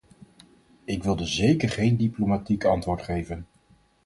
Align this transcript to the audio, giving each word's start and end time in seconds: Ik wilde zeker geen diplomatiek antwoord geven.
Ik 0.85 1.03
wilde 1.03 1.25
zeker 1.25 1.69
geen 1.69 1.97
diplomatiek 1.97 2.63
antwoord 2.65 3.01
geven. 3.01 3.47